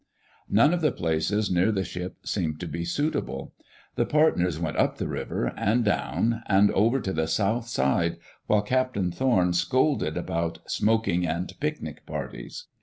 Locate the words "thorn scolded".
9.11-10.17